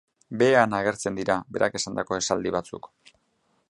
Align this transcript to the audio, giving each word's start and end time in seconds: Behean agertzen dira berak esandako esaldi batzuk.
Behean 0.41 0.73
agertzen 0.77 1.19
dira 1.21 1.37
berak 1.57 1.79
esandako 1.81 2.21
esaldi 2.23 2.57
batzuk. 2.59 2.93